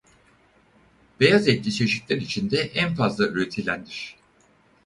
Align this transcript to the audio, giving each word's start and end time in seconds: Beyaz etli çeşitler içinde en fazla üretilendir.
Beyaz 1.19 1.47
etli 1.47 1.73
çeşitler 1.73 2.17
içinde 2.17 2.57
en 2.57 2.95
fazla 2.95 3.27
üretilendir. 3.27 4.15